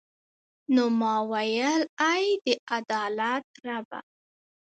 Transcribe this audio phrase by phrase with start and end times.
[0.73, 1.81] نو ما ویل
[2.13, 2.45] ای د
[2.77, 3.99] عدالت ربه.